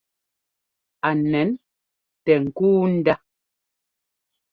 A 1.07 1.09
nɛn 1.31 1.49
tɛ 2.23 2.33
ŋ́kúu 2.43 2.81
ndá. 2.95 3.15